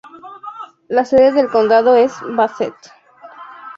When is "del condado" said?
1.31-1.95